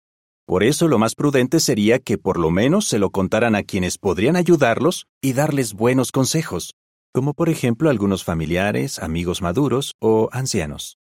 Por 0.45 0.65
eso 0.65 0.89
lo 0.89 0.99
más 0.99 1.15
prudente 1.15 1.61
sería 1.61 2.01
que 2.01 2.19
por 2.19 2.41
lo 2.41 2.51
menos 2.51 2.89
se 2.89 2.99
lo 2.99 3.11
contaran 3.11 3.55
a 3.55 3.63
quienes 3.63 3.99
podrían 3.99 4.35
ayudarlos 4.35 5.07
y 5.23 5.33
darles 5.33 5.75
buenos 5.75 6.11
consejos, 6.11 6.75
como 7.15 7.35
por 7.35 7.51
ejemplo 7.51 7.89
algunos 7.89 8.25
familiares, 8.25 8.99
amigos 8.99 9.43
maduros 9.43 9.95
o 10.01 10.29
ancianos. 10.33 10.99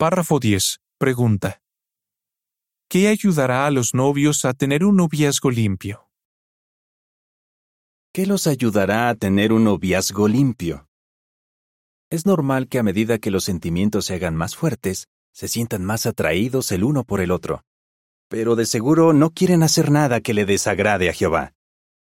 Párrafo 0.00 0.38
10. 0.38 0.78
Pregunta. 0.96 1.60
¿Qué 2.88 3.08
ayudará 3.08 3.66
a 3.66 3.72
los 3.72 3.94
novios 3.94 4.44
a 4.44 4.54
tener 4.54 4.84
un 4.84 4.94
noviazgo 4.94 5.50
limpio? 5.50 6.08
¿Qué 8.14 8.24
los 8.24 8.46
ayudará 8.46 9.08
a 9.08 9.16
tener 9.16 9.52
un 9.52 9.64
noviazgo 9.64 10.28
limpio? 10.28 10.86
Es 12.10 12.26
normal 12.26 12.68
que 12.68 12.78
a 12.78 12.84
medida 12.84 13.18
que 13.18 13.32
los 13.32 13.42
sentimientos 13.42 14.04
se 14.04 14.14
hagan 14.14 14.36
más 14.36 14.54
fuertes, 14.54 15.08
se 15.34 15.48
sientan 15.48 15.84
más 15.84 16.06
atraídos 16.06 16.70
el 16.70 16.84
uno 16.84 17.02
por 17.02 17.20
el 17.20 17.32
otro. 17.32 17.64
Pero 18.28 18.54
de 18.54 18.66
seguro 18.66 19.12
no 19.12 19.30
quieren 19.30 19.64
hacer 19.64 19.90
nada 19.90 20.20
que 20.20 20.32
le 20.32 20.44
desagrade 20.44 21.10
a 21.10 21.12
Jehová. 21.12 21.54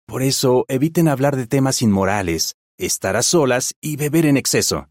Por 0.05 0.23
eso 0.23 0.65
eviten 0.67 1.07
hablar 1.07 1.37
de 1.37 1.47
temas 1.47 1.81
inmorales, 1.81 2.57
estar 2.77 3.15
a 3.15 3.23
solas 3.23 3.73
y 3.81 3.95
beber 3.95 4.27
en 4.27 4.37
exceso. 4.37 4.89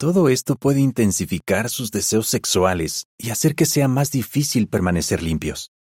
Todo 0.00 0.28
esto 0.28 0.54
puede 0.54 0.78
intensificar 0.78 1.68
sus 1.68 1.90
deseos 1.90 2.28
sexuales 2.28 3.08
y 3.18 3.30
hacer 3.30 3.56
que 3.56 3.66
sea 3.66 3.88
más 3.88 4.12
difícil 4.12 4.68
permanecer 4.68 5.24
limpios. 5.24 5.72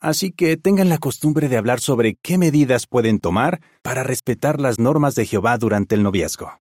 Así 0.00 0.32
que 0.32 0.56
tengan 0.56 0.88
la 0.88 0.98
costumbre 0.98 1.48
de 1.48 1.58
hablar 1.58 1.78
sobre 1.78 2.16
qué 2.20 2.38
medidas 2.38 2.88
pueden 2.88 3.20
tomar 3.20 3.62
para 3.82 4.02
respetar 4.02 4.60
las 4.60 4.80
normas 4.80 5.14
de 5.14 5.26
Jehová 5.26 5.58
durante 5.58 5.94
el 5.94 6.02
noviazgo. 6.02 6.58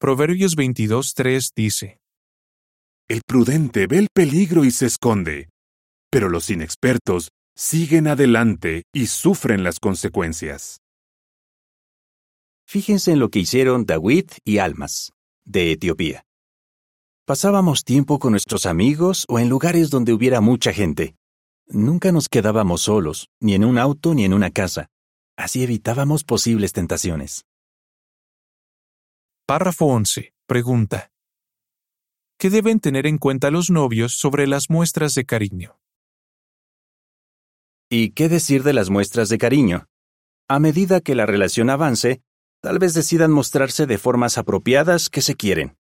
Proverbios 0.00 0.56
22.3 0.56 1.52
dice, 1.54 2.00
El 3.06 3.22
prudente 3.24 3.86
ve 3.86 3.98
el 3.98 4.08
peligro 4.12 4.64
y 4.64 4.72
se 4.72 4.86
esconde, 4.86 5.48
pero 6.10 6.28
los 6.28 6.50
inexpertos 6.50 7.28
siguen 7.54 8.08
adelante 8.08 8.82
y 8.92 9.06
sufren 9.06 9.62
las 9.62 9.78
consecuencias. 9.78 10.80
Fíjense 12.66 13.12
en 13.12 13.20
lo 13.20 13.30
que 13.30 13.38
hicieron 13.38 13.86
David 13.86 14.28
y 14.44 14.58
Almas, 14.58 15.12
de 15.46 15.72
Etiopía. 15.72 16.26
Pasábamos 17.24 17.84
tiempo 17.84 18.18
con 18.18 18.32
nuestros 18.32 18.66
amigos 18.66 19.24
o 19.28 19.38
en 19.38 19.48
lugares 19.48 19.90
donde 19.90 20.12
hubiera 20.12 20.40
mucha 20.40 20.72
gente. 20.72 21.16
Nunca 21.66 22.12
nos 22.12 22.28
quedábamos 22.28 22.82
solos, 22.82 23.28
ni 23.40 23.54
en 23.54 23.64
un 23.64 23.78
auto 23.78 24.14
ni 24.14 24.24
en 24.24 24.34
una 24.34 24.50
casa. 24.50 24.88
Así 25.36 25.62
evitábamos 25.62 26.22
posibles 26.22 26.72
tentaciones. 26.72 27.44
Párrafo 29.46 29.86
11. 29.86 30.32
Pregunta. 30.46 31.10
¿Qué 32.38 32.50
deben 32.50 32.80
tener 32.80 33.06
en 33.06 33.18
cuenta 33.18 33.50
los 33.50 33.70
novios 33.70 34.12
sobre 34.12 34.46
las 34.46 34.70
muestras 34.70 35.14
de 35.14 35.24
cariño? 35.24 35.78
¿Y 37.88 38.10
qué 38.10 38.28
decir 38.28 38.62
de 38.62 38.72
las 38.72 38.90
muestras 38.90 39.28
de 39.28 39.38
cariño? 39.38 39.88
A 40.48 40.58
medida 40.58 41.00
que 41.00 41.14
la 41.14 41.26
relación 41.26 41.70
avance, 41.70 42.22
tal 42.66 42.80
vez 42.80 42.94
decidan 42.94 43.30
mostrarse 43.30 43.86
de 43.86 43.96
formas 43.96 44.38
apropiadas 44.38 45.08
que 45.08 45.22
se 45.22 45.36
quieren. 45.36 45.76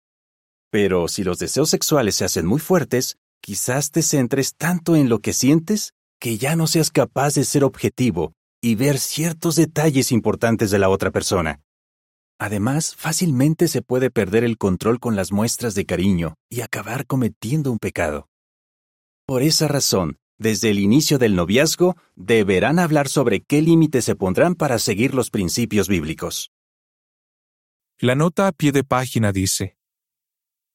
Pero 0.70 1.08
si 1.08 1.24
los 1.24 1.40
deseos 1.40 1.72
sexuales 1.72 2.14
se 2.14 2.26
hacen 2.26 2.46
muy 2.46 2.60
fuertes, 2.60 3.18
quizás 3.42 3.90
te 3.90 4.04
centres 4.04 4.54
tanto 4.56 4.96
en 4.96 5.10
lo 5.10 5.18
que 5.18 5.34
sientes 5.34 5.96
que 6.20 6.38
ya 6.38 6.56
no 6.56 6.68
seas 6.68 6.92
capaz 6.92 7.34
de 7.34 7.44
ser 7.44 7.64
objetivo 7.64 8.34
y 8.62 8.76
ver 8.76 9.00
ciertos 9.00 9.56
detalles 9.56 10.12
importantes 10.12 10.70
de 10.70 10.78
la 10.78 10.90
otra 10.90 11.10
persona. 11.10 11.60
Además, 12.38 12.96
fácilmente 12.96 13.68
se 13.68 13.82
puede 13.82 14.12
perder 14.12 14.44
el 14.44 14.60
control 14.60 15.00
con 15.00 15.16
las 15.16 15.32
muestras 15.32 15.74
de 15.74 15.88
cariño 15.88 16.36
y 16.52 16.62
acabar 16.62 17.08
cometiendo 17.08 17.72
un 17.72 17.80
pecado. 17.80 18.28
Por 19.26 19.42
esa 19.42 19.68
razón, 19.68 20.18
desde 20.38 20.70
el 20.70 20.78
inicio 20.78 21.18
del 21.18 21.36
noviazgo, 21.36 21.98
deberán 22.16 22.78
hablar 22.78 23.08
sobre 23.10 23.42
qué 23.42 23.64
límites 23.64 24.06
se 24.06 24.16
pondrán 24.16 24.54
para 24.54 24.78
seguir 24.78 25.16
los 25.16 25.32
principios 25.32 25.88
bíblicos. 25.88 26.52
La 28.00 28.14
nota 28.14 28.48
a 28.48 28.52
pie 28.52 28.74
de 28.74 28.84
página 28.84 29.32
dice, 29.32 29.78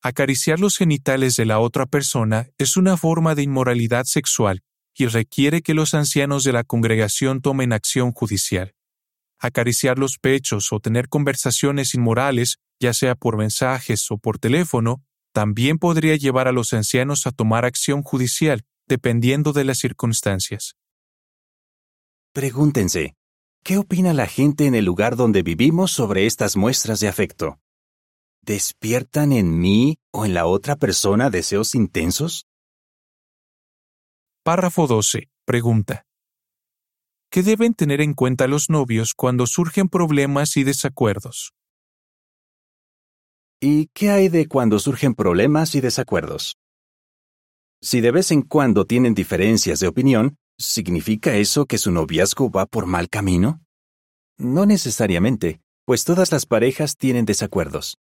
Acariciar 0.02 0.58
los 0.58 0.78
genitales 0.78 1.36
de 1.36 1.44
la 1.44 1.58
otra 1.58 1.84
persona 1.84 2.48
es 2.56 2.78
una 2.78 2.96
forma 2.96 3.34
de 3.34 3.42
inmoralidad 3.42 4.04
sexual 4.04 4.62
y 4.94 5.06
requiere 5.06 5.60
que 5.60 5.74
los 5.74 5.92
ancianos 5.92 6.44
de 6.44 6.54
la 6.54 6.64
congregación 6.64 7.42
tomen 7.42 7.74
acción 7.74 8.12
judicial. 8.12 8.74
Acariciar 9.38 9.98
los 9.98 10.16
pechos 10.18 10.72
o 10.72 10.80
tener 10.80 11.10
conversaciones 11.10 11.94
inmorales, 11.94 12.56
ya 12.80 12.94
sea 12.94 13.14
por 13.14 13.36
mensajes 13.36 14.10
o 14.10 14.16
por 14.16 14.38
teléfono, 14.38 15.04
también 15.34 15.78
podría 15.78 16.16
llevar 16.16 16.48
a 16.48 16.52
los 16.52 16.72
ancianos 16.72 17.26
a 17.26 17.32
tomar 17.32 17.66
acción 17.66 18.02
judicial, 18.02 18.64
dependiendo 18.88 19.52
de 19.52 19.64
las 19.64 19.78
circunstancias. 19.78 20.74
Pregúntense, 22.32 23.14
¿qué 23.62 23.78
opina 23.78 24.12
la 24.12 24.26
gente 24.26 24.66
en 24.66 24.74
el 24.74 24.84
lugar 24.84 25.16
donde 25.16 25.42
vivimos 25.42 25.90
sobre 25.92 26.26
estas 26.26 26.56
muestras 26.56 27.00
de 27.00 27.08
afecto? 27.08 27.58
¿Despiertan 28.42 29.32
en 29.32 29.58
mí 29.58 29.98
o 30.12 30.24
en 30.24 30.34
la 30.34 30.46
otra 30.46 30.76
persona 30.76 31.30
deseos 31.30 31.74
intensos? 31.74 32.46
Párrafo 34.42 34.86
12. 34.86 35.28
Pregunta. 35.44 36.06
¿Qué 37.30 37.42
deben 37.42 37.74
tener 37.74 38.00
en 38.00 38.14
cuenta 38.14 38.48
los 38.48 38.70
novios 38.70 39.14
cuando 39.14 39.46
surgen 39.46 39.88
problemas 39.88 40.56
y 40.56 40.64
desacuerdos? 40.64 41.52
¿Y 43.60 43.88
qué 43.94 44.10
hay 44.10 44.28
de 44.28 44.48
cuando 44.48 44.78
surgen 44.78 45.14
problemas 45.14 45.74
y 45.74 45.80
desacuerdos? 45.80 46.56
Si 47.82 48.00
de 48.00 48.10
vez 48.10 48.30
en 48.30 48.42
cuando 48.42 48.84
tienen 48.86 49.14
diferencias 49.14 49.80
de 49.80 49.86
opinión, 49.86 50.38
¿significa 50.60 51.36
eso 51.36 51.64
que 51.64 51.78
su 51.78 51.90
noviazgo 51.90 52.50
va 52.50 52.66
por 52.66 52.86
mal 52.86 53.08
camino? 53.08 53.64
No 54.38 54.66
necesariamente, 54.66 55.60
pues 55.86 56.04
todas 56.04 56.30
las 56.32 56.46
parejas 56.46 56.96
tienen 56.96 57.24
desacuerdos. 57.24 57.96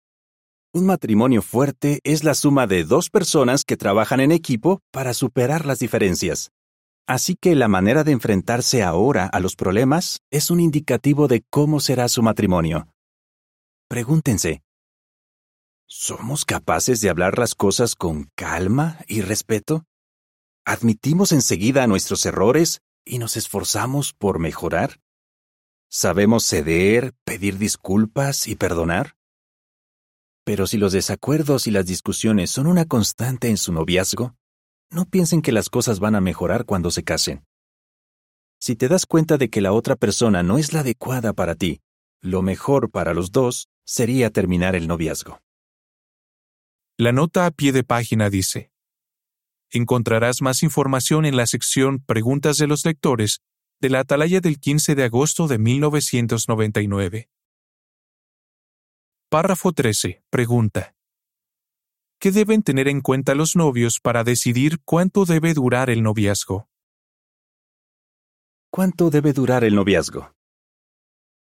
Un 0.72 0.86
matrimonio 0.86 1.42
fuerte 1.42 2.00
es 2.02 2.24
la 2.24 2.34
suma 2.34 2.66
de 2.66 2.84
dos 2.84 3.10
personas 3.10 3.64
que 3.64 3.76
trabajan 3.76 4.20
en 4.20 4.32
equipo 4.32 4.80
para 4.90 5.14
superar 5.14 5.64
las 5.66 5.78
diferencias. 5.78 6.50
Así 7.06 7.36
que 7.36 7.54
la 7.54 7.68
manera 7.68 8.04
de 8.04 8.12
enfrentarse 8.12 8.82
ahora 8.82 9.26
a 9.26 9.38
los 9.38 9.54
problemas 9.54 10.20
es 10.30 10.50
un 10.50 10.58
indicativo 10.58 11.28
de 11.28 11.44
cómo 11.50 11.78
será 11.78 12.08
su 12.08 12.22
matrimonio. 12.22 12.88
Pregúntense, 13.88 14.62
¿somos 15.86 16.44
capaces 16.44 17.00
de 17.00 17.10
hablar 17.10 17.38
las 17.38 17.54
cosas 17.54 17.94
con 17.94 18.28
calma 18.34 18.98
y 19.06 19.20
respeto? 19.20 19.84
¿Admitimos 20.68 21.30
enseguida 21.30 21.86
nuestros 21.86 22.26
errores 22.26 22.82
y 23.04 23.18
nos 23.18 23.36
esforzamos 23.36 24.12
por 24.12 24.40
mejorar? 24.40 25.00
¿Sabemos 25.88 26.44
ceder, 26.44 27.14
pedir 27.24 27.56
disculpas 27.56 28.48
y 28.48 28.56
perdonar? 28.56 29.16
Pero 30.44 30.66
si 30.66 30.76
los 30.76 30.90
desacuerdos 30.90 31.68
y 31.68 31.70
las 31.70 31.86
discusiones 31.86 32.50
son 32.50 32.66
una 32.66 32.84
constante 32.84 33.48
en 33.48 33.58
su 33.58 33.72
noviazgo, 33.72 34.34
no 34.90 35.04
piensen 35.04 35.40
que 35.40 35.52
las 35.52 35.70
cosas 35.70 36.00
van 36.00 36.16
a 36.16 36.20
mejorar 36.20 36.64
cuando 36.64 36.90
se 36.90 37.04
casen. 37.04 37.46
Si 38.58 38.74
te 38.74 38.88
das 38.88 39.06
cuenta 39.06 39.38
de 39.38 39.50
que 39.50 39.60
la 39.60 39.72
otra 39.72 39.94
persona 39.94 40.42
no 40.42 40.58
es 40.58 40.72
la 40.72 40.80
adecuada 40.80 41.32
para 41.32 41.54
ti, 41.54 41.80
lo 42.20 42.42
mejor 42.42 42.90
para 42.90 43.14
los 43.14 43.30
dos 43.30 43.68
sería 43.84 44.30
terminar 44.30 44.74
el 44.74 44.88
noviazgo. 44.88 45.40
La 46.98 47.12
nota 47.12 47.46
a 47.46 47.52
pie 47.52 47.70
de 47.70 47.84
página 47.84 48.30
dice, 48.30 48.72
Encontrarás 49.76 50.40
más 50.40 50.62
información 50.62 51.26
en 51.26 51.36
la 51.36 51.46
sección 51.46 51.98
Preguntas 51.98 52.56
de 52.56 52.66
los 52.66 52.86
lectores 52.86 53.42
de 53.78 53.90
la 53.90 54.00
Atalaya 54.00 54.40
del 54.40 54.58
15 54.58 54.94
de 54.94 55.04
agosto 55.04 55.48
de 55.48 55.58
1999. 55.58 57.28
Párrafo 59.28 59.72
13. 59.74 60.22
Pregunta. 60.30 60.94
¿Qué 62.18 62.32
deben 62.32 62.62
tener 62.62 62.88
en 62.88 63.02
cuenta 63.02 63.34
los 63.34 63.54
novios 63.54 64.00
para 64.00 64.24
decidir 64.24 64.80
cuánto 64.82 65.26
debe 65.26 65.52
durar 65.52 65.90
el 65.90 66.02
noviazgo? 66.02 66.70
¿Cuánto 68.70 69.10
debe 69.10 69.34
durar 69.34 69.62
el 69.62 69.74
noviazgo? 69.74 70.32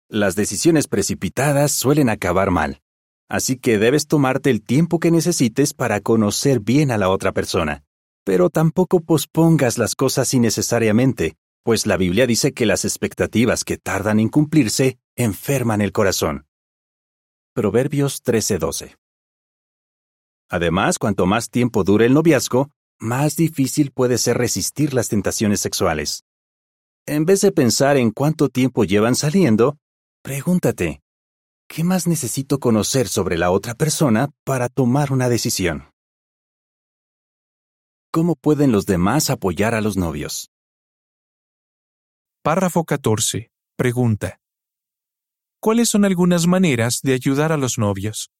Las 0.08 0.34
decisiones 0.34 0.88
precipitadas 0.88 1.72
suelen 1.72 2.08
acabar 2.08 2.50
mal. 2.50 2.80
Así 3.28 3.58
que 3.58 3.76
debes 3.76 4.06
tomarte 4.06 4.48
el 4.48 4.62
tiempo 4.62 4.98
que 4.98 5.10
necesites 5.10 5.74
para 5.74 6.00
conocer 6.00 6.60
bien 6.60 6.90
a 6.90 6.96
la 6.96 7.10
otra 7.10 7.32
persona. 7.32 7.83
Pero 8.24 8.50
tampoco 8.50 9.00
pospongas 9.00 9.78
las 9.78 9.94
cosas 9.94 10.32
innecesariamente, 10.32 11.36
pues 11.62 11.86
la 11.86 11.96
Biblia 11.96 12.26
dice 12.26 12.52
que 12.52 12.66
las 12.66 12.84
expectativas 12.84 13.64
que 13.64 13.76
tardan 13.78 14.20
en 14.20 14.28
cumplirse 14.28 14.98
enferman 15.16 15.80
el 15.80 15.92
corazón. 15.92 16.46
Proverbios 17.54 18.22
13:12 18.22 18.96
Además, 20.50 20.98
cuanto 20.98 21.26
más 21.26 21.50
tiempo 21.50 21.84
dure 21.84 22.06
el 22.06 22.14
noviazgo, 22.14 22.70
más 22.98 23.36
difícil 23.36 23.92
puede 23.92 24.18
ser 24.18 24.38
resistir 24.38 24.94
las 24.94 25.08
tentaciones 25.08 25.60
sexuales. 25.60 26.24
En 27.06 27.24
vez 27.26 27.40
de 27.42 27.52
pensar 27.52 27.96
en 27.96 28.10
cuánto 28.10 28.48
tiempo 28.48 28.84
llevan 28.84 29.14
saliendo, 29.14 29.78
pregúntate, 30.22 31.02
¿qué 31.68 31.84
más 31.84 32.06
necesito 32.06 32.58
conocer 32.58 33.08
sobre 33.08 33.36
la 33.36 33.50
otra 33.50 33.74
persona 33.74 34.30
para 34.44 34.68
tomar 34.68 35.12
una 35.12 35.28
decisión? 35.28 35.93
¿Cómo 38.14 38.36
pueden 38.36 38.70
los 38.70 38.86
demás 38.86 39.28
apoyar 39.28 39.74
a 39.74 39.80
los 39.80 39.96
novios? 39.96 40.48
Párrafo 42.44 42.84
14. 42.84 43.50
Pregunta. 43.76 44.38
¿Cuáles 45.60 45.88
son 45.88 46.04
algunas 46.04 46.46
maneras 46.46 47.00
de 47.02 47.14
ayudar 47.14 47.50
a 47.50 47.56
los 47.56 47.76
novios? 47.76 48.30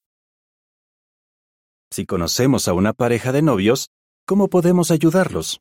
Si 1.91 2.07
conocemos 2.07 2.69
a 2.69 2.73
una 2.73 2.93
pareja 2.93 3.33
de 3.33 3.43
novios, 3.43 3.91
¿cómo 4.27 4.47
podemos 4.47 4.93
ayudarlos? 4.93 5.61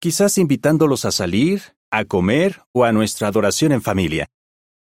Quizás 0.00 0.38
invitándolos 0.38 1.04
a 1.04 1.12
salir, 1.12 1.76
a 1.92 2.04
comer 2.04 2.64
o 2.72 2.82
a 2.82 2.90
nuestra 2.90 3.28
adoración 3.28 3.70
en 3.70 3.80
familia. 3.80 4.26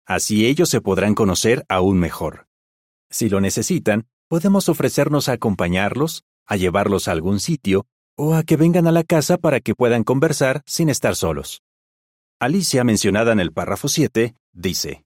Así 0.06 0.46
ellos 0.46 0.70
se 0.70 0.82
podrán 0.82 1.16
conocer 1.16 1.66
aún 1.68 1.98
mejor. 1.98 2.46
Si 3.10 3.28
lo 3.28 3.42
necesitan, 3.42 4.08
podemos 4.28 4.70
ofrecernos 4.70 5.30
a 5.30 5.32
acompañarlos, 5.32 6.26
a 6.46 6.58
llevarlos 6.58 7.08
a 7.08 7.14
algún 7.14 7.40
sitio 7.40 7.88
o 8.24 8.36
a 8.36 8.44
que 8.44 8.56
vengan 8.56 8.86
a 8.86 8.92
la 8.92 9.04
casa 9.04 9.40
para 9.40 9.62
que 9.62 9.74
puedan 9.74 10.04
conversar 10.04 10.62
sin 10.68 10.90
estar 10.90 11.16
solos. 11.16 11.64
Alicia, 12.40 12.84
mencionada 12.84 13.32
en 13.32 13.40
el 13.40 13.52
párrafo 13.52 13.88
7, 13.88 14.36
dice, 14.54 15.04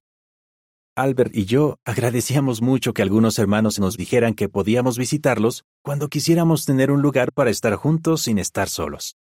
Albert 0.98 1.34
y 1.34 1.46
yo 1.46 1.78
agradecíamos 1.86 2.62
mucho 2.62 2.94
que 2.94 3.02
algunos 3.02 3.40
hermanos 3.40 3.80
nos 3.80 3.96
dijeran 3.96 4.34
que 4.34 4.50
podíamos 4.50 4.98
visitarlos 4.98 5.64
cuando 5.82 6.10
quisiéramos 6.10 6.66
tener 6.66 6.92
un 6.92 7.02
lugar 7.02 7.32
para 7.32 7.50
estar 7.50 7.76
juntos 7.76 8.24
sin 8.24 8.38
estar 8.38 8.68
solos. 8.68 9.16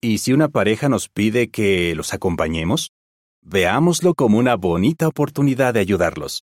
¿Y 0.00 0.18
si 0.18 0.32
una 0.32 0.48
pareja 0.48 0.88
nos 0.88 1.08
pide 1.08 1.50
que 1.50 1.94
los 1.94 2.14
acompañemos? 2.14 2.90
Veámoslo 3.42 4.14
como 4.14 4.38
una 4.38 4.56
bonita 4.56 5.06
oportunidad 5.06 5.74
de 5.74 5.80
ayudarlos. 5.80 6.42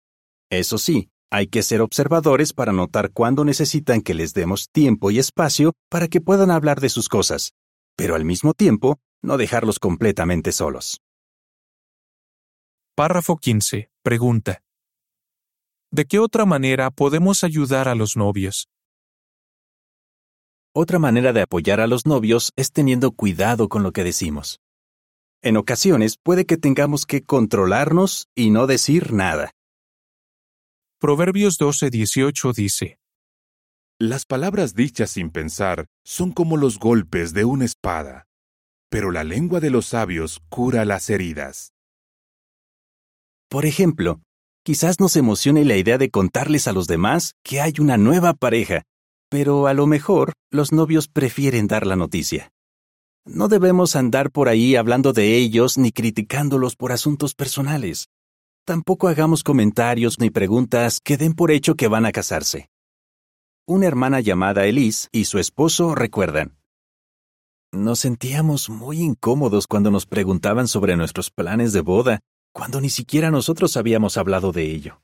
Eso 0.51 0.77
sí, 0.77 1.09
hay 1.31 1.49
que 1.49 1.63
ser 1.63 1.81
observadores 1.81 2.53
para 2.53 2.73
notar 2.73 3.11
cuándo 3.13 3.45
necesitan 3.45 4.01
que 4.03 4.15
les 4.15 4.35
demos 4.35 4.69
tiempo 4.71 5.11
y 5.11 5.19
espacio 5.19 5.73
para 5.89 6.09
que 6.09 6.21
puedan 6.21 6.51
hablar 6.51 6.81
de 6.81 6.89
sus 6.89 7.09
cosas, 7.09 7.53
pero 7.97 8.15
al 8.15 8.25
mismo 8.25 8.55
tiempo 8.55 8.99
no 9.23 9.37
dejarlos 9.37 9.79
completamente 9.79 10.53
solos. 10.53 11.01
Párrafo 12.95 13.37
15. 13.37 13.91
Pregunta. 14.03 14.63
¿De 15.91 16.05
qué 16.05 16.19
otra 16.19 16.45
manera 16.45 16.91
podemos 16.91 17.43
ayudar 17.43 17.89
a 17.89 17.95
los 17.95 18.17
novios? 18.17 18.69
Otra 20.73 20.99
manera 20.99 21.33
de 21.33 21.43
apoyar 21.43 21.81
a 21.81 21.87
los 21.87 22.05
novios 22.05 22.53
es 22.57 22.73
teniendo 22.73 23.13
cuidado 23.13 23.69
con 23.69 23.83
lo 23.83 23.93
que 23.93 24.05
decimos. 24.05 24.61
En 25.41 25.57
ocasiones 25.57 26.17
puede 26.17 26.47
que 26.47 26.57
tengamos 26.57 27.07
que 27.07 27.23
controlarnos 27.23 28.29
y 28.35 28.51
no 28.51 28.67
decir 28.67 29.13
nada. 29.13 29.53
Proverbios 31.05 31.59
12:18 31.59 32.55
dice, 32.55 32.99
Las 34.01 34.25
palabras 34.25 34.75
dichas 34.75 35.11
sin 35.11 35.29
pensar 35.29 35.85
son 36.03 36.33
como 36.33 36.57
los 36.57 36.79
golpes 36.79 37.35
de 37.35 37.45
una 37.45 37.67
espada, 37.67 38.25
pero 38.89 39.11
la 39.11 39.23
lengua 39.23 39.61
de 39.61 39.69
los 39.69 39.85
sabios 39.85 40.41
cura 40.49 40.87
las 40.87 41.11
heridas. 41.11 41.75
Por 43.51 43.67
ejemplo, 43.67 44.23
quizás 44.65 44.99
nos 44.99 45.15
emocione 45.17 45.67
la 45.67 45.77
idea 45.77 45.99
de 45.99 46.09
contarles 46.09 46.69
a 46.69 46.73
los 46.73 46.87
demás 46.87 47.35
que 47.45 47.61
hay 47.61 47.75
una 47.81 47.99
nueva 47.99 48.33
pareja, 48.33 48.85
pero 49.29 49.67
a 49.67 49.75
lo 49.75 49.87
mejor 49.87 50.33
los 50.51 50.73
novios 50.73 51.09
prefieren 51.09 51.67
dar 51.67 51.87
la 51.87 51.97
noticia. 51.97 52.49
No 53.27 53.49
debemos 53.49 53.95
andar 53.95 54.31
por 54.31 54.49
ahí 54.49 54.75
hablando 54.75 55.13
de 55.13 55.37
ellos 55.37 55.77
ni 55.77 55.93
criticándolos 55.93 56.77
por 56.77 56.93
asuntos 56.93 57.35
personales. 57.35 58.07
Tampoco 58.67 59.09
hagamos 59.09 59.43
comentarios 59.43 60.19
ni 60.19 60.31
preguntas 60.31 61.01
que 61.05 61.19
den 61.19 61.35
por 61.35 61.51
hecho 61.51 61.75
que 61.75 61.87
van 61.87 62.07
a 62.07 62.13
casarse. 62.13 62.71
Una 63.67 63.87
hermana 63.87 64.21
llamada 64.21 64.65
Elise 64.65 65.11
y 65.13 65.27
su 65.27 65.39
esposo 65.39 65.95
recuerdan. 65.95 66.57
Nos 67.73 67.99
sentíamos 67.99 68.71
muy 68.71 69.01
incómodos 69.01 69.67
cuando 69.67 69.91
nos 69.91 70.07
preguntaban 70.07 70.67
sobre 70.67 70.97
nuestros 70.97 71.31
planes 71.31 71.75
de 71.75 71.83
boda 71.83 72.21
cuando 72.55 72.81
ni 72.81 72.89
siquiera 72.89 73.31
nosotros 73.31 73.77
habíamos 73.77 74.17
hablado 74.17 74.51
de 74.51 74.71
ello. 74.71 75.03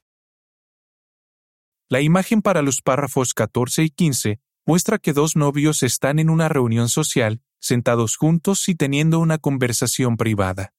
La 1.90 2.01
imagen 2.01 2.40
para 2.40 2.62
los 2.62 2.81
párrafos 2.81 3.35
14 3.35 3.83
y 3.83 3.90
15 3.90 4.40
muestra 4.64 4.99
que 4.99 5.12
dos 5.12 5.37
novios 5.37 5.83
están 5.83 6.18
en 6.18 6.31
una 6.31 6.49
reunión 6.49 6.88
social, 6.88 7.42
sentados 7.59 8.16
juntos 8.16 8.70
y 8.70 8.75
teniendo 8.75 9.18
una 9.18 9.37
conversación 9.37 10.16
privada. 10.16 10.73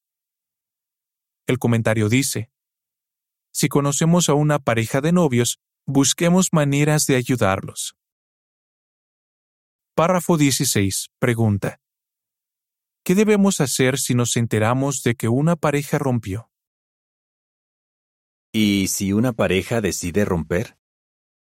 El 1.46 1.60
comentario 1.60 2.08
dice, 2.08 2.50
Si 3.52 3.68
conocemos 3.68 4.28
a 4.28 4.34
una 4.34 4.58
pareja 4.58 5.00
de 5.00 5.12
novios, 5.12 5.58
busquemos 5.86 6.48
maneras 6.52 7.06
de 7.06 7.16
ayudarlos. 7.16 7.94
Párrafo 9.94 10.38
16. 10.38 11.10
Pregunta. 11.18 11.78
¿Qué 13.04 13.14
debemos 13.14 13.60
hacer 13.60 13.98
si 13.98 14.14
nos 14.14 14.36
enteramos 14.36 15.02
de 15.02 15.16
que 15.16 15.28
una 15.28 15.54
pareja 15.54 15.98
rompió? 15.98 16.50
¿Y 18.52 18.88
si 18.88 19.12
una 19.12 19.32
pareja 19.32 19.80
decide 19.80 20.24
romper? 20.24 20.78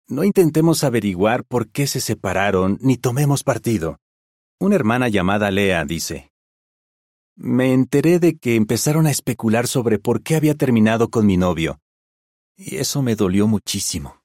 No 0.07 0.23
intentemos 0.23 0.83
averiguar 0.83 1.43
por 1.43 1.69
qué 1.69 1.85
se 1.85 2.01
separaron 2.01 2.77
ni 2.81 2.97
tomemos 2.97 3.43
partido. 3.43 3.99
Una 4.59 4.75
hermana 4.75 5.09
llamada 5.09 5.51
Lea 5.51 5.83
dice, 5.85 6.31
Me 7.35 7.73
enteré 7.73 8.19
de 8.19 8.37
que 8.37 8.55
empezaron 8.55 9.05
a 9.05 9.11
especular 9.11 9.67
sobre 9.67 9.99
por 9.99 10.23
qué 10.23 10.35
había 10.35 10.55
terminado 10.55 11.09
con 11.09 11.25
mi 11.25 11.37
novio, 11.37 11.79
y 12.59 12.75
eso 12.75 13.01
me 13.01 13.15
dolió 13.15 13.47
muchísimo. 13.47 14.21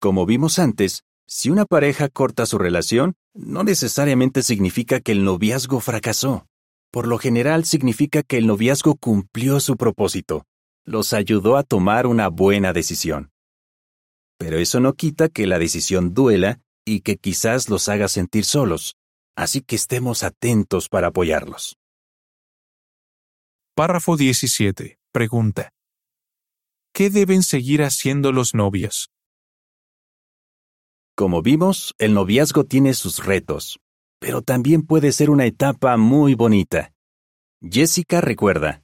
Como 0.00 0.26
vimos 0.26 0.58
antes, 0.58 1.04
si 1.28 1.50
una 1.50 1.66
pareja 1.66 2.08
corta 2.08 2.44
su 2.46 2.58
relación, 2.58 3.14
no 3.34 3.62
necesariamente 3.62 4.42
significa 4.42 4.98
que 4.98 5.12
el 5.12 5.22
noviazgo 5.22 5.78
fracasó. 5.78 6.46
Por 6.90 7.06
lo 7.06 7.18
general 7.18 7.64
significa 7.64 8.24
que 8.24 8.38
el 8.38 8.48
noviazgo 8.48 8.96
cumplió 8.96 9.60
su 9.60 9.76
propósito 9.76 10.46
los 10.90 11.12
ayudó 11.12 11.56
a 11.56 11.62
tomar 11.62 12.06
una 12.06 12.28
buena 12.28 12.72
decisión. 12.72 13.30
Pero 14.38 14.58
eso 14.58 14.80
no 14.80 14.94
quita 14.94 15.28
que 15.28 15.46
la 15.46 15.58
decisión 15.58 16.14
duela 16.14 16.60
y 16.84 17.00
que 17.00 17.16
quizás 17.16 17.68
los 17.68 17.88
haga 17.88 18.08
sentir 18.08 18.44
solos, 18.44 18.96
así 19.36 19.60
que 19.60 19.76
estemos 19.76 20.22
atentos 20.22 20.88
para 20.88 21.08
apoyarlos. 21.08 21.76
Párrafo 23.74 24.16
17. 24.16 24.98
Pregunta. 25.12 25.70
¿Qué 26.92 27.08
deben 27.08 27.42
seguir 27.42 27.82
haciendo 27.82 28.32
los 28.32 28.54
novios? 28.54 29.10
Como 31.14 31.42
vimos, 31.42 31.94
el 31.98 32.14
noviazgo 32.14 32.64
tiene 32.64 32.94
sus 32.94 33.24
retos, 33.24 33.78
pero 34.18 34.42
también 34.42 34.82
puede 34.82 35.12
ser 35.12 35.30
una 35.30 35.46
etapa 35.46 35.96
muy 35.96 36.34
bonita. 36.34 36.92
Jessica 37.62 38.20
recuerda. 38.20 38.82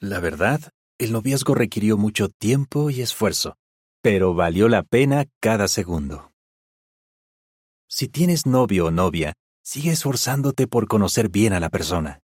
La 0.00 0.20
verdad, 0.20 0.72
el 0.98 1.12
noviazgo 1.12 1.54
requirió 1.54 1.96
mucho 1.96 2.28
tiempo 2.28 2.90
y 2.90 3.00
esfuerzo, 3.00 3.56
pero 4.02 4.34
valió 4.34 4.68
la 4.68 4.82
pena 4.82 5.26
cada 5.40 5.68
segundo. 5.68 6.32
Si 7.88 8.08
tienes 8.08 8.46
novio 8.46 8.86
o 8.86 8.90
novia, 8.90 9.32
sigue 9.62 9.92
esforzándote 9.92 10.66
por 10.66 10.86
conocer 10.86 11.30
bien 11.30 11.52
a 11.52 11.60
la 11.60 11.70
persona. 11.70 12.20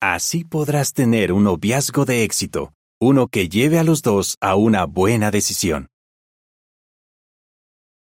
Así 0.00 0.44
podrás 0.44 0.92
tener 0.92 1.32
un 1.32 1.44
noviazgo 1.44 2.04
de 2.04 2.24
éxito, 2.24 2.72
uno 3.00 3.28
que 3.28 3.48
lleve 3.48 3.78
a 3.78 3.84
los 3.84 4.02
dos 4.02 4.36
a 4.40 4.56
una 4.56 4.86
buena 4.86 5.30
decisión. 5.30 5.88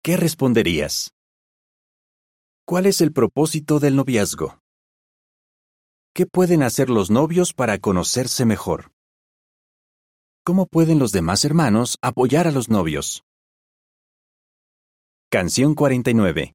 ¿Qué 0.02 0.16
responderías? 0.16 1.12
¿Cuál 2.64 2.86
es 2.86 3.00
el 3.00 3.12
propósito 3.12 3.80
del 3.80 3.96
noviazgo? 3.96 4.60
¿Qué 6.14 6.26
pueden 6.26 6.62
hacer 6.62 6.90
los 6.90 7.10
novios 7.10 7.52
para 7.52 7.78
conocerse 7.78 8.44
mejor? 8.44 8.92
¿Cómo 10.44 10.66
pueden 10.66 10.98
los 10.98 11.12
demás 11.12 11.44
hermanos 11.44 11.98
apoyar 12.02 12.48
a 12.48 12.50
los 12.50 12.68
novios? 12.68 13.22
Canción 15.30 15.74
49. 15.74 16.54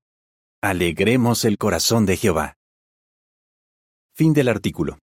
Alegremos 0.62 1.46
el 1.46 1.58
corazón 1.58 2.06
de 2.06 2.18
Jehová. 2.18 2.56
Fin 4.16 4.34
del 4.34 4.50
artículo. 4.50 4.98